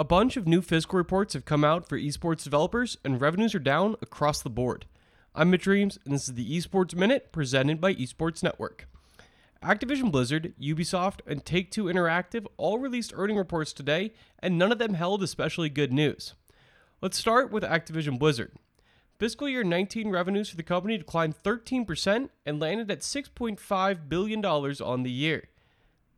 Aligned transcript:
A 0.00 0.04
bunch 0.04 0.38
of 0.38 0.46
new 0.46 0.62
fiscal 0.62 0.96
reports 0.96 1.34
have 1.34 1.44
come 1.44 1.62
out 1.62 1.86
for 1.86 1.98
esports 1.98 2.42
developers, 2.42 2.96
and 3.04 3.20
revenues 3.20 3.54
are 3.54 3.58
down 3.58 3.96
across 4.00 4.40
the 4.40 4.48
board. 4.48 4.86
I'm 5.34 5.50
Mitch 5.50 5.66
Reames, 5.66 5.98
and 6.06 6.14
this 6.14 6.26
is 6.26 6.36
the 6.36 6.56
Esports 6.56 6.94
Minute 6.94 7.32
presented 7.32 7.82
by 7.82 7.92
Esports 7.92 8.42
Network. 8.42 8.88
Activision 9.62 10.10
Blizzard, 10.10 10.54
Ubisoft, 10.58 11.20
and 11.26 11.44
Take 11.44 11.70
Two 11.70 11.84
Interactive 11.84 12.46
all 12.56 12.78
released 12.78 13.12
earning 13.14 13.36
reports 13.36 13.74
today, 13.74 14.14
and 14.38 14.56
none 14.56 14.72
of 14.72 14.78
them 14.78 14.94
held 14.94 15.22
especially 15.22 15.68
good 15.68 15.92
news. 15.92 16.32
Let's 17.02 17.18
start 17.18 17.52
with 17.52 17.62
Activision 17.62 18.18
Blizzard. 18.18 18.52
Fiscal 19.18 19.50
year 19.50 19.64
19 19.64 20.08
revenues 20.08 20.48
for 20.48 20.56
the 20.56 20.62
company 20.62 20.96
declined 20.96 21.34
13% 21.42 22.30
and 22.46 22.58
landed 22.58 22.90
at 22.90 23.00
$6.5 23.00 24.08
billion 24.08 24.42
on 24.46 25.02
the 25.02 25.10
year. 25.10 25.50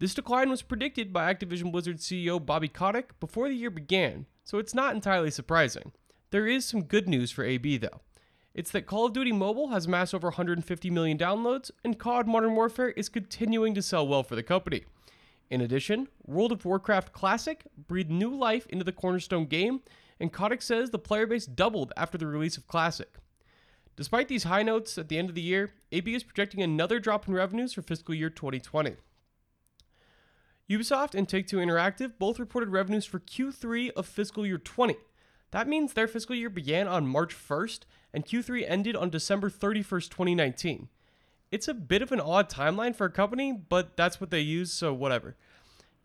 This 0.00 0.14
decline 0.14 0.48
was 0.48 0.62
predicted 0.62 1.12
by 1.12 1.34
Activision 1.34 1.72
Blizzard 1.72 1.96
CEO 1.96 2.44
Bobby 2.44 2.68
Kotick 2.68 3.18
before 3.18 3.48
the 3.48 3.56
year 3.56 3.68
began, 3.68 4.26
so 4.44 4.58
it's 4.58 4.72
not 4.72 4.94
entirely 4.94 5.32
surprising. 5.32 5.90
There 6.30 6.46
is 6.46 6.64
some 6.64 6.84
good 6.84 7.08
news 7.08 7.32
for 7.32 7.42
AB 7.42 7.78
though. 7.78 8.00
It's 8.54 8.70
that 8.70 8.86
Call 8.86 9.06
of 9.06 9.12
Duty 9.12 9.32
Mobile 9.32 9.70
has 9.70 9.86
amassed 9.86 10.14
over 10.14 10.28
150 10.28 10.88
million 10.90 11.18
downloads, 11.18 11.72
and 11.82 11.98
COD 11.98 12.28
Modern 12.28 12.54
Warfare 12.54 12.90
is 12.90 13.08
continuing 13.08 13.74
to 13.74 13.82
sell 13.82 14.06
well 14.06 14.22
for 14.22 14.36
the 14.36 14.42
company. 14.44 14.84
In 15.50 15.60
addition, 15.60 16.06
World 16.24 16.52
of 16.52 16.64
Warcraft 16.64 17.12
Classic 17.12 17.64
breathed 17.88 18.10
new 18.10 18.32
life 18.32 18.66
into 18.68 18.84
the 18.84 18.92
cornerstone 18.92 19.46
game, 19.46 19.80
and 20.20 20.32
Kotick 20.32 20.62
says 20.62 20.90
the 20.90 21.00
player 21.00 21.26
base 21.26 21.46
doubled 21.46 21.92
after 21.96 22.16
the 22.16 22.26
release 22.28 22.56
of 22.56 22.68
Classic. 22.68 23.16
Despite 23.96 24.28
these 24.28 24.44
high 24.44 24.62
notes 24.62 24.96
at 24.96 25.08
the 25.08 25.18
end 25.18 25.28
of 25.28 25.34
the 25.34 25.42
year, 25.42 25.72
AB 25.90 26.14
is 26.14 26.22
projecting 26.22 26.62
another 26.62 27.00
drop 27.00 27.26
in 27.26 27.34
revenues 27.34 27.72
for 27.72 27.82
fiscal 27.82 28.14
year 28.14 28.30
2020. 28.30 28.94
Ubisoft 30.68 31.14
and 31.14 31.26
Take 31.26 31.46
Two 31.46 31.56
Interactive 31.56 32.12
both 32.18 32.38
reported 32.38 32.68
revenues 32.68 33.06
for 33.06 33.20
Q3 33.20 33.90
of 33.92 34.06
fiscal 34.06 34.46
year 34.46 34.58
20. 34.58 34.96
That 35.50 35.66
means 35.66 35.94
their 35.94 36.06
fiscal 36.06 36.36
year 36.36 36.50
began 36.50 36.86
on 36.86 37.06
March 37.06 37.34
1st 37.34 37.80
and 38.12 38.26
Q3 38.26 38.68
ended 38.68 38.94
on 38.94 39.08
December 39.08 39.48
31st, 39.48 40.10
2019. 40.10 40.88
It's 41.50 41.68
a 41.68 41.74
bit 41.74 42.02
of 42.02 42.12
an 42.12 42.20
odd 42.20 42.50
timeline 42.50 42.94
for 42.94 43.06
a 43.06 43.10
company, 43.10 43.52
but 43.52 43.96
that's 43.96 44.20
what 44.20 44.30
they 44.30 44.40
use, 44.40 44.70
so 44.70 44.92
whatever. 44.92 45.36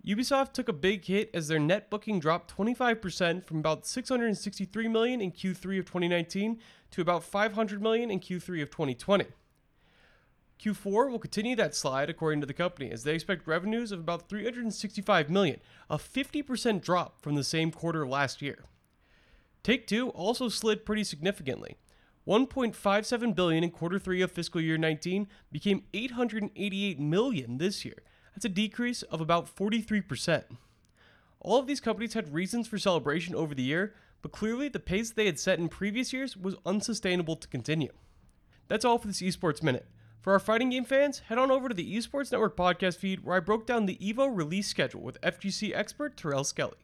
Ubisoft 0.08 0.54
took 0.54 0.70
a 0.70 0.74
big 0.74 1.04
hit 1.04 1.30
as 1.34 1.50
their 1.50 1.60
net 1.60 1.90
booking 1.90 2.20
dropped 2.20 2.56
25% 2.56 3.46
from 3.46 3.60
about 3.60 3.86
663 3.86 4.88
million 4.88 5.20
in 5.20 5.34
Q3 5.34 5.80
of 5.80 5.86
2019 5.86 6.60
to 6.92 7.02
about 7.02 7.26
500 7.26 7.82
million 7.82 8.10
in 8.10 8.22
Q3 8.22 8.62
of 8.62 8.70
2020. 8.70 9.26
Q4 10.64 11.12
will 11.12 11.20
continue 11.20 11.58
that 11.58 11.76
slide 11.76 12.10
according 12.10 12.40
to 12.40 12.48
the 12.48 12.54
company 12.54 12.90
as 12.90 13.04
they 13.04 13.16
expect 13.16 13.48
revenues 13.48 13.92
of 13.92 14.00
about 14.00 14.30
365 14.30 15.30
million, 15.30 15.60
a 15.90 15.98
50% 15.98 16.82
drop 16.82 17.20
from 17.22 17.36
the 17.36 17.44
same 17.44 17.70
quarter 17.70 18.08
last 18.08 18.42
year. 18.42 18.64
Take 19.62 19.88
2 19.88 20.10
also 20.10 20.48
slid 20.48 20.86
pretty 20.86 21.04
significantly. 21.04 21.78
1.57 22.26 23.36
billion 23.36 23.64
in 23.66 23.72
quarter 23.72 24.00
3 24.00 24.22
of 24.22 24.32
fiscal 24.32 24.62
year 24.62 24.78
19 24.78 25.28
became 25.52 25.84
888 25.94 26.98
million 26.98 27.58
this 27.58 27.84
year. 27.84 28.02
That's 28.34 28.46
a 28.46 28.50
decrease 28.50 29.02
of 29.04 29.20
about 29.20 29.54
43%. 29.54 30.44
All 31.42 31.60
of 31.60 31.68
these 31.68 31.82
companies 31.82 32.14
had 32.14 32.34
reasons 32.34 32.70
for 32.70 32.78
celebration 32.78 33.36
over 33.36 33.54
the 33.54 33.64
year, 33.64 33.96
but 34.22 34.32
clearly 34.32 34.70
the 34.70 34.80
pace 34.80 35.12
they 35.12 35.26
had 35.26 35.40
set 35.40 35.60
in 35.60 35.68
previous 35.68 36.14
years 36.14 36.38
was 36.38 36.56
unsustainable 36.66 37.36
to 37.36 37.50
continue. 37.50 37.92
That's 38.70 38.86
all 38.86 38.98
for 38.98 39.08
this 39.08 39.22
esports 39.22 39.62
minute. 39.62 39.86
For 40.24 40.32
our 40.32 40.40
fighting 40.40 40.70
game 40.70 40.86
fans, 40.86 41.20
head 41.20 41.38
on 41.38 41.52
over 41.52 41.68
to 41.68 41.76
the 41.76 41.98
Esports 41.98 42.32
Network 42.32 42.56
podcast 42.56 42.96
feed 42.96 43.26
where 43.26 43.36
I 43.36 43.42
broke 43.42 43.68
down 43.68 43.88
the 43.88 43.98
EVO 43.98 44.34
release 44.34 44.70
schedule 44.70 45.02
with 45.02 45.20
FGC 45.20 45.76
expert 45.76 46.16
Terrell 46.16 46.46
Skelly. 46.46 46.78